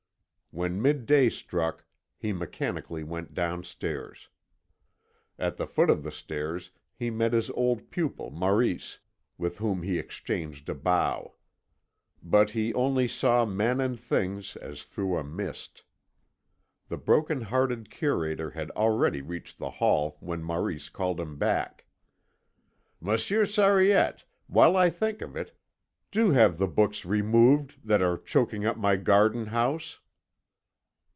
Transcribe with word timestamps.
When 0.53 0.81
midday 0.81 1.29
struck 1.29 1.85
he 2.17 2.33
mechanically 2.33 3.05
went 3.05 3.33
downstairs. 3.33 4.27
At 5.39 5.55
the 5.55 5.65
foot 5.65 5.89
of 5.89 6.03
the 6.03 6.11
stairs 6.11 6.71
he 6.93 7.09
met 7.09 7.31
his 7.31 7.49
old 7.51 7.89
pupil 7.89 8.31
Maurice, 8.31 8.99
with 9.37 9.59
whom 9.59 9.81
he 9.81 9.97
exchanged 9.97 10.67
a 10.67 10.75
bow. 10.75 11.35
But 12.21 12.49
he 12.49 12.73
only 12.73 13.07
saw 13.07 13.45
men 13.45 13.79
and 13.79 13.97
things 13.97 14.57
as 14.57 14.83
through 14.83 15.15
a 15.15 15.23
mist. 15.23 15.83
The 16.89 16.97
broken 16.97 17.43
hearted 17.43 17.89
curator 17.89 18.49
had 18.49 18.71
already 18.71 19.21
reached 19.21 19.57
the 19.57 19.69
hall 19.71 20.17
when 20.19 20.43
Maurice 20.43 20.89
called 20.89 21.21
him 21.21 21.37
back. 21.37 21.85
"Monsieur 22.99 23.45
Sariette, 23.45 24.25
while 24.47 24.75
I 24.75 24.89
think 24.89 25.21
of 25.21 25.37
it, 25.37 25.57
do 26.11 26.31
have 26.31 26.57
the 26.57 26.67
books 26.67 27.05
removed 27.05 27.79
that 27.87 28.01
are 28.01 28.17
choking 28.17 28.65
up 28.65 28.75
my 28.75 28.97
garden 28.97 29.45
house." 29.45 29.99